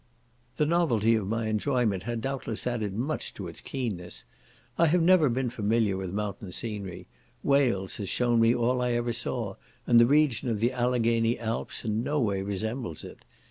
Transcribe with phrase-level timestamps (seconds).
[0.55, 4.25] The novelty of my enjoyment had doubtless added much to its keenness.
[4.75, 7.05] I have never been familiar with mountain scenery.
[7.43, 11.85] Wales has shewn me all I ever saw, and the region of the Alleghany Alps
[11.85, 13.19] in no way resembles it.